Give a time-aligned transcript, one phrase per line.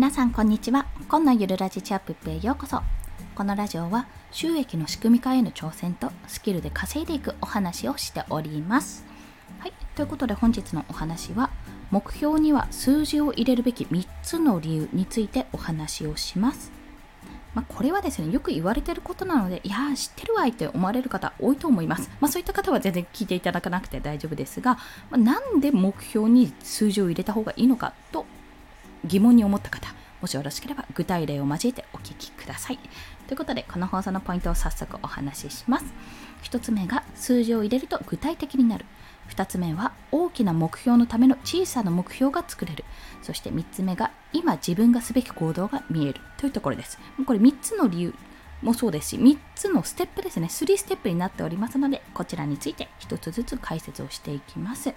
[0.00, 0.86] 皆さんこんにちは。
[1.10, 2.80] 今のゆるラジチャップへようこそ。
[3.34, 9.04] このラジオは収益の仕組み化への挑戦とスキルで稼いでいくお話をしております。
[9.58, 9.74] はい。
[9.96, 11.50] ということで本日のお話は
[11.90, 16.72] 目標には数字を入れるべき3つの理由についてお話をします。
[17.52, 22.08] まあ、これはですね、よく言われてることなので、いやー、知ってるわいって思われる方多いと思います。
[22.20, 24.78] まあ、そういった方は全然聞いていただかなくて大丈夫ですが、
[25.10, 28.24] まあ、なんで目標に数字を入れた方がいいのかと
[29.04, 32.78] 疑問に思った方、もしよろしければ具体例を交えてお聞きください。
[33.26, 35.86] ということで、この放送のポイントを早速お話しします。
[36.42, 38.84] 1つ目が数字を入れると具体的になる。
[39.30, 42.84] 2つ目は大きな目標のための小さな目標が作れる。
[43.22, 46.98] そして3つ目が今自分がすべき行動が見えるというところです。
[47.24, 48.14] これ3つの理由
[48.62, 54.92] もそうですし、3つのステップですね、3ステップになっておりますので、こちらについて1つずつ解説をしていきます。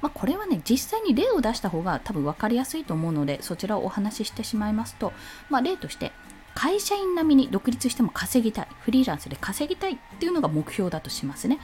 [0.00, 5.12] まあ、これはね、実際に例を出した方が多分分かりやすいと思うので、そちらをお話ししてしまいますと、
[5.50, 6.12] まあ、例として、
[6.54, 11.58] 会社員並みに独立しても稼ぎたい、フリーランスで稼ぎたいっていうのが目標だとしますね。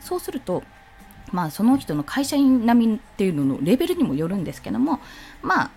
[0.00, 0.62] そうすると、
[1.32, 5.00] まあ、その人の会社員並みっていうののレベルにもよるんですけども、
[5.42, 5.70] まあ、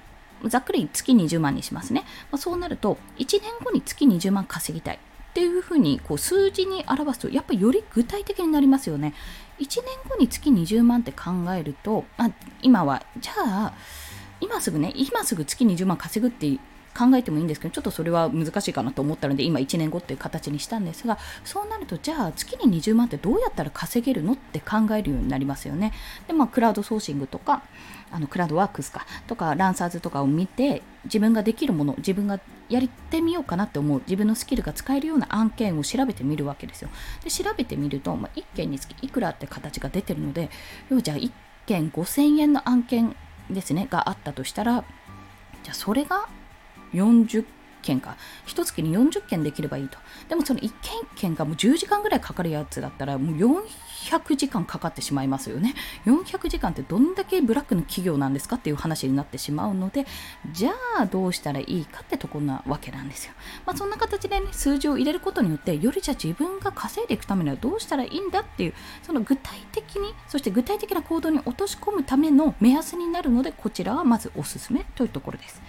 [0.49, 2.01] ざっくり月20万にしますね。
[2.31, 4.99] まあ、そうなると、1年後に月20万稼ぎたいっ
[5.33, 9.13] ていうふうにこう数字に表すと、やっぱりより具体的になりますよね。
[9.59, 12.29] 1年後に月20万って考えると、あ
[12.61, 13.73] 今は、じゃあ、
[14.41, 16.59] 今すぐね、今すぐ月20万稼ぐって
[16.93, 25.91] 考えてもいいんですけど、ちょっとそれは難しいかなと思ったので、今1年後っていう形にしたんですが、そうなると、じゃあ月に20万ってどうやったら稼げるのって考えるようになりますよね。
[26.27, 27.63] で、まあ、クラウドソーシングとか、
[28.13, 36.89] あのクラウドワークスか、とか、ランサーズとかを見て、自分ができるもの、自分がやってみようかなって思う、自分のスキルが使えるような案件を調べてみるわけですよ。
[37.23, 40.51] で、調べてみると、まあ、1件につきいくらって形が出てるので、
[40.89, 41.31] 要はじゃあ1
[41.65, 43.15] 件5000円の案件
[43.49, 44.83] ですね、があったとしたら、
[45.63, 46.29] じゃあそれが
[46.93, 47.45] 40
[47.81, 48.17] 件か。
[48.45, 49.97] 一月に40件できればいいと。
[50.29, 50.73] でもその1件1
[51.15, 53.37] 件がもう10時間ぐらいかかるやつだったらもう
[54.11, 55.75] 400時間かかってしまいますよね。
[56.05, 60.05] 400時間ってどんだけブラックの企業なんですかっていう話になってしまうので、
[60.51, 63.33] じゃあどうしたらいいかってとこなわけなんですよ。
[63.65, 75.61] まあそんな形でね、数字を入れることによって、よりじゃあ自分が稼いでいくためにはどうしたらいいんだっていう、その具体的に、そして具体的な行動に落とし込むための目安になるので、こちらはまずおすすめというところです。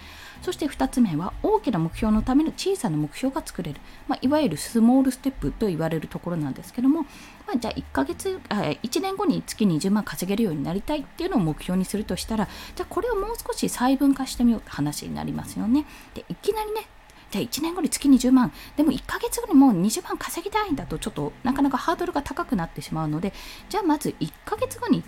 [0.45, 7.07] そして2つ目は大きな目標のための小さな目標が作れる、まあ、いわゆるスモールステップと言われるところなんですけども、ま
[7.55, 15.87] あ、じゃあ1ヶ月あ1年後に月20万稼げるようになりたいっていうのを目標にするとしたらじゃあこれをもう少し細分化してみようって話になりますよね。
[16.13, 16.87] でいきなりね
[17.31, 23.33] じゃあ1年後に月20万でも1ヶ月後にもう20万稼ぎたいんだとちょっとなかなかハードルが高くなってしまうので
[23.67, 25.03] じゃあまず1ヶ月後に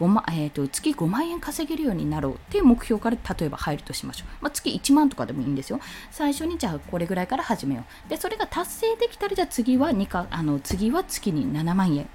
[0.00, 4.28] 5万、えーと、月5万円稼げるようになろうっていう目標から例えば入るとしましょう。
[4.40, 5.78] まあ、月1万とかでもいいんですよ。
[6.10, 8.10] 最初にじゃあこれぐらいから始めよう。
[8.10, 12.08] で、それが達成できたらじゃあ次は2か、あの次は月に7万円。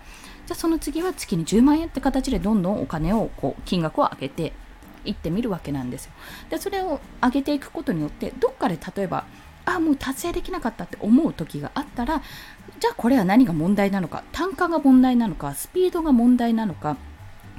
[0.48, 4.54] じゃあその次は月に10万円って形でどんどんお金をこう金額を上げて
[5.04, 6.12] いってみるわけなんですよ。
[6.50, 9.26] で、それを上げていくことによってどっかで例えば
[9.66, 12.22] あもう達成できなかったって思う時があったら
[12.80, 16.98] じゃあこれは何が問題なのか単価が問題なのかスピードが問題なのか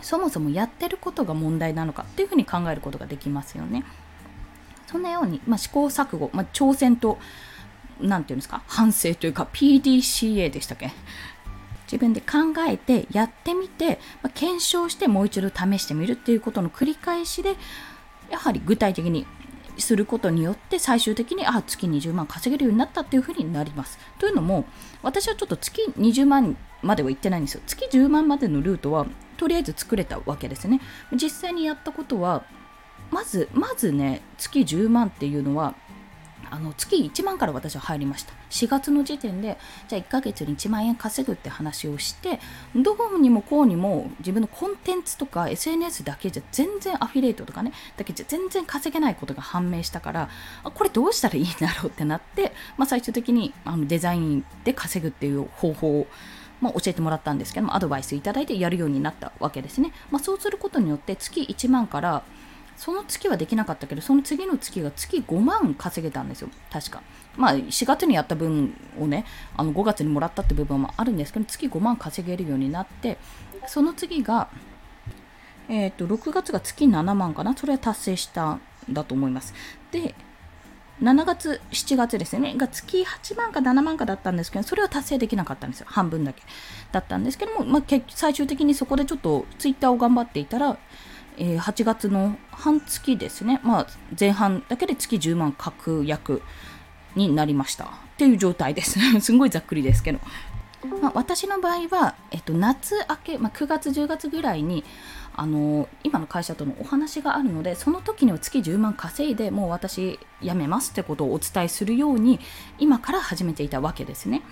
[0.02, 3.84] そもそもやってることが問題なのかっていうふうに考えることができますよね。
[4.86, 7.18] そんなように、まあ、試行錯誤、まあ、挑戦と、
[8.00, 10.92] 何て言うんですか、反省というか、PDCA でしたっけ？
[11.86, 17.54] 自分で考えてやってみて、まあ、検証してもう一度試してみるっていうことの繰り返しで
[18.28, 19.24] やはり具体的に
[19.78, 23.98] することによって最終的にあ月20万稼げるようになったっていうふうになります。
[24.18, 24.64] というのも
[25.02, 27.60] 私はちょっと月20万までは行ってないんですよ。
[27.66, 29.06] 月10万までのルートは
[29.36, 30.80] とりあえず作れたわけですね。
[31.12, 32.44] 実際にやったことは、
[33.10, 35.74] まず、まずね、月10万っていうのは、
[36.50, 38.32] あの月1万から私は入りました。
[38.50, 39.58] 4月の時点で、
[39.88, 42.40] じゃあ1ヶ月に1万円稼ぐって話をして、
[42.74, 50.28] どうにもこうにも自分のコンテンツとか SNS だけじゃ全然アフィリエイトとかね、だけじゃ全然稼げないことが判明したから、
[50.62, 56.06] これどうしたらいいんだろうってなって、まあ、最終的にあのデザインで稼ぐっていう方法を
[56.60, 62.22] まあ、教えてもらったんですけどもアドバイスいただいてやるようになったわけですね、まあ、そうすることによって月1万から
[62.76, 66.48] その月はできなかったけどその次の月が月5万稼げたんですよ。
[66.70, 67.02] 確か。
[67.36, 69.24] まあ4月にやった分をね
[69.56, 73.18] あの5月にもらったって部分もあるんですけど月5万稼げるようになって
[73.66, 74.48] その次が
[75.68, 77.56] えっ、ー、と6月が月7万かな？
[77.56, 78.60] それは達成したん
[78.90, 79.54] だと思います。
[79.90, 80.14] で
[81.02, 85.86] 7月、7月ですね、が月8万か7万かだったんですけど、それは達成できなかったんですよ。
[85.90, 86.42] 半分だけ。
[86.92, 90.78] だったんですけども、まあ、最終的にそこでちょっとツイッターを頑張っていたら、
[91.38, 93.86] えー、8月の半月ですね、まあ、
[94.18, 96.40] 前半だけで月10万確約
[97.14, 98.98] になりましたっていう状態です。
[99.20, 100.20] すごいざっくりですけど。
[101.00, 104.84] まあ、私の場合は、えっと、夏明け、まあ、9月、10月ぐらいに
[105.38, 112.40] あの今の会社とのお話があるのでその時には月10万稼いでもう私辞めますってことをお伝えするように
[112.78, 114.42] 今から始めていたわけですね。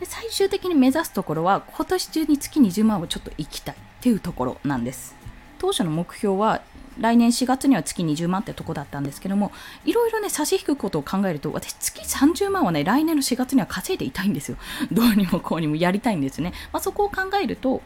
[0.00, 5.14] で最終的に目指すところは今年中に月20万をちょっと行きたいっていうところなんです。
[5.58, 6.60] 当初の目標は
[6.98, 9.52] 来年4月には月20万ってとこだったんですけども
[9.84, 14.56] いろいろね差し引くことを考えると私月30万はね来年の4月には稼いでいたいんですよ。
[14.92, 17.82] どうにもこうにもやりたいんですね、まあ、そこを考えると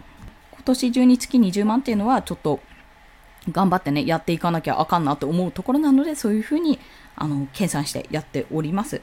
[0.53, 2.61] 今年中に月20万っていうのはちょっと
[3.51, 6.79] 頑張ってねやっていかなきゃあかんなと思うところなのでそういうふうに
[7.17, 9.01] あの計算してやっております。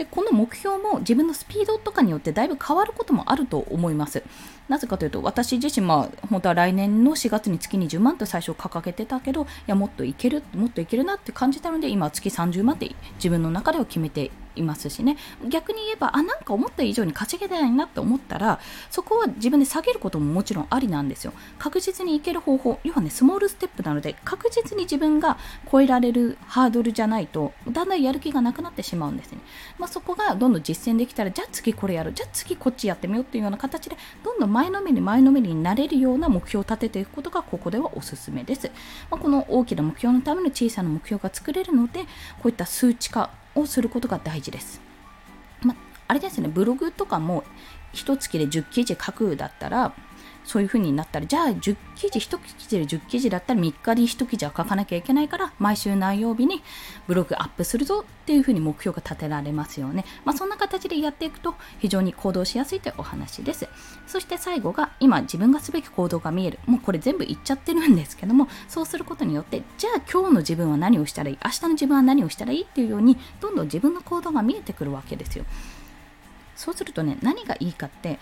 [0.00, 4.22] でこの目標も自分のスピードとかによってだいぶ変わることもあると思います。
[4.66, 15.16] なぜかというと私自身まあ本当は来年の4月に月20万と最初掲げてたけどいやもっといけるもっといけるなって感じたので今月30万って自分の中では決めていますしね。
[15.48, 18.60] 逆に言えばあなんか思った以上に稼げないなって思ったら
[18.90, 21.32] そこは自分で下げることももちろんありなんですよ。
[21.58, 25.38] 確実にいける方法要はねスモールステップなので確実に自分が
[25.70, 29.38] 超えられるハードルじゃないとだんだんやる気がなくなってしまうんですね、
[29.78, 38.70] まあ、そこがどんどん実践できたらじゃあ次これやるじゃあ次こっちやってみようっていうような形でどんどん前のめり前のめりになれるような目標を立てていくことがここではおすすめです、
[39.10, 42.06] まあ、この大きな目標のための小さな目標が作れるのでこ
[42.44, 44.80] ういった数値化をすることが大事です。
[45.62, 45.74] ま
[46.08, 47.44] あれですね、ブログとかも
[47.92, 49.92] 1月で10記事書くだったら、
[50.50, 56.60] そういう風になったら、じゃあ10記事、1記事で10記事だったら3日に1記事は書かなきゃいけないから、毎週何曜日に
[57.06, 60.04] ブログアップするぞっていう風に目標が立てられますよね。
[60.24, 63.68] まあ、そんな形でやっていくと非常に行動しやすいというお話です。
[64.08, 66.58] そして最後が、今自分がすべき行動が見える。
[66.66, 71.38] もうこれ全部言っちゃってるんですけども、そうすることによって、じゃあ今日の自分は何をしたらいい？
[71.44, 72.62] 明日の自分は何をしたらいい？
[72.64, 75.44] っていうように、どんどん自分の行動が見えてくるわけですよ。
[76.56, 78.18] そうするとね、何がいいかって、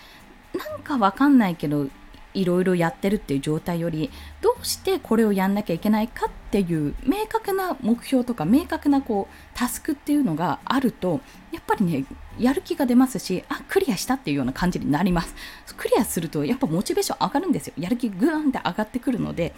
[0.53, 1.87] なんかわかんないけど、
[2.33, 4.09] いろいろやってるっていう状態より
[4.41, 11.21] どうしてこれをやんなきゃいけないかっていう明確な目標とか明確なこうタスクっていうのがあると
[11.51, 12.05] やっぱりね
[12.37, 15.35] やる気が出ますしあクリアしたっていうような感じになります。
[15.75, 17.73] クリアするとやっぱモチベーション上がるんですよ。
[17.77, 19.53] やる気グーンって上がってくるので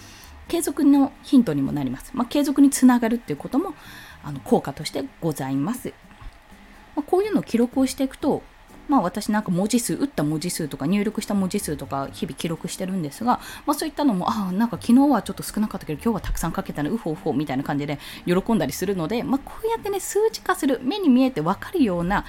[0.52, 3.74] 継続のヒントにもなります、まあ、継続につながるっていうことも
[4.22, 5.94] あの効果としてございます、
[6.94, 8.44] まあ、こういうのを記録をしていくと
[8.92, 22.26] まあ私なんか文字数、打った文字数とか入力した文字数とか日々記録してるんですが、まあそういったのも、ああ、なんか昨日はちょっと少なかったけど今日はたくさん書けたらうほうほうみたいな感じで喜んだりするので、まあこうやってね、数値化する、目に見えてわかるような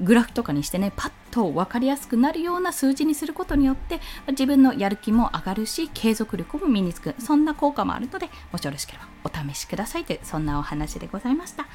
[0.00, 11.66] グラフとかにしてねパッと分かりやすくなるような数字にすることによって自分のやる気も上がるし継続力も身につくそんな効果もあるのでもしよろしければお試しくださいというそんなお話でございました。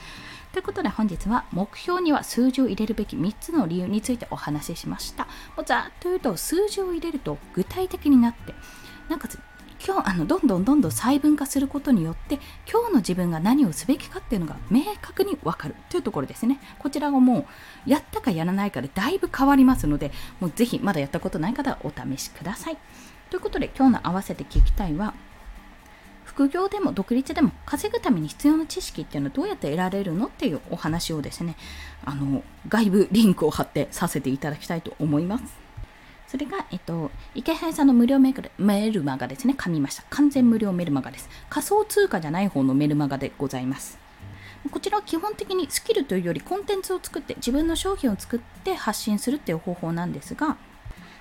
[0.56, 5.26] ということで本日は目標には数字を入れるべき3つの理由についてお話ししました。
[5.58, 8.54] もうざっと言うと数字を入れると具体的になって
[9.10, 9.28] なんか
[9.86, 12.40] 今日あのどんどんどんどん細分化することによって
[12.72, 16.62] 今日の自分が何をすべきかっていうのが明確に分かるというところですね。
[16.80, 17.46] こちらがも
[17.86, 22.78] うやったかやらないかでだいぶ変わりますのでもうぜひまだやったことない方はお試しください。
[23.30, 25.14] ということで今日の合わせて聞きたいは
[26.36, 31.56] 副業でも独立でも稼ぐために必要な知識っていうのはどうやって得られるのっていうお話をですね
[32.04, 35.66] あの外部リンクを貼ってさせていただきたいと思います
[36.28, 40.04] それが、えっと、池原さんの無料メルマガですね、噛みました。
[40.10, 41.30] 完全無料メルマガです。
[41.50, 43.98] 仮想通貨じゃない方のメルマガでございます。
[44.72, 50.58] こちらは基本的にスキルというよりコンテンツを作って自分の商品を作って発信するっていう方法なんですが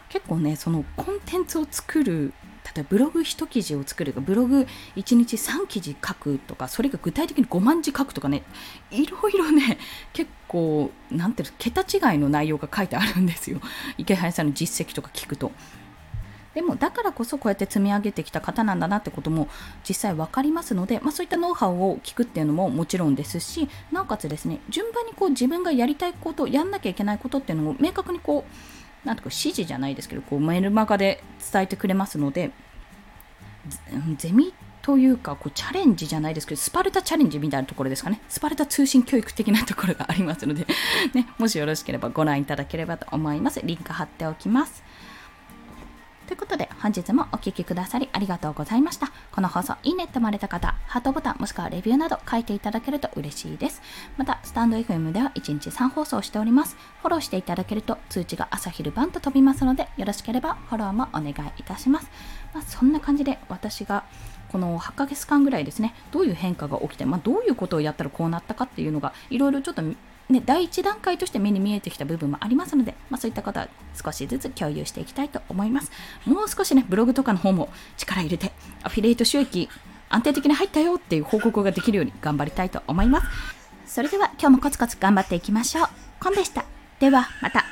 [0.09, 2.33] 結構ねそのコンテンツを作る
[2.65, 4.67] 例えばブログ1記事を作るとかブログ
[4.97, 8.43] 1日3記事書くとかそれが具体的に5万字書くとかね
[8.91, 9.79] いろいろね
[10.13, 13.61] 結構なんていうの桁違いの内容が書いてあるんですよ
[13.99, 15.53] 池原さんの実績とか聞くと。
[16.55, 19.49] でもだからこそこうやって積み上げてきた方なんだなってことも
[19.87, 32.51] 実際分かりますので、まあ、そういったノウハウを聞くっていうのももちろんですしなおかつですね順番にこう自分がやりたいことやんなきゃいけないことっていうのも明確にこうなんとか指示じゃないですけど、こうメルマガで伝えてくれますので、
[34.17, 38.21] ゼミというか、こうチャレンジじゃないですけど、スパルタチャレンジみたいなところですかね。
[38.29, 40.67] スパルタ通信教育的なところがありますので
[41.15, 43.61] ね、もしよろしければご覧いただければと思います。
[43.65, 44.83] リンク貼っておきます。
[46.27, 49.13] ということで、本日もお聴きくださりありがとうございました。
[49.31, 53.83] この放送、いいねって思われた方、ハートボタンもしくはレビューなど書いていただけると嬉しいです。
[54.17, 56.77] また、スタンド FM では1日3放送しております。
[57.03, 62.11] フォローしていただけると通知が朝昼晩と飛びますので、よろしければフォローもお願いいたします。
[62.55, 64.05] まあ、そんな感じで私が
[64.51, 69.83] この8ヶ月間ぐらいですねどういう変化が起きて、まあ、どういうことをやったらこうなったかっていうのがいろいろちょっと
[70.29, 73.69] ね、第一段階として目に見えてきた部分もありますので、まあ、そういったことは
[74.03, 75.93] 少しずつ共有していきたいと思います。
[76.25, 78.53] もう少しね、ブログとかの方も力入れて、
[78.83, 79.69] アフィリエイト収益
[80.09, 83.27] 安定的に入ったよっていう報告ができるように頑張りたいと思います。
[83.87, 85.87] それでは今日もコツコツ頑張っていきましょう。
[86.21, 86.65] コンでした。
[87.01, 87.65] ではまた。